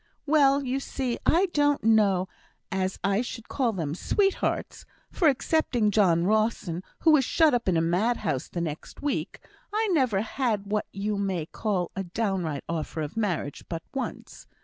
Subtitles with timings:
[0.25, 2.27] "Well, you see, I don't know
[2.71, 7.75] as I should call them sweethearts; for excepting John Rawson, who was shut up in
[7.75, 9.41] the mad house the next week,
[9.71, 14.47] I never had what you may call a downright offer of marriage but once.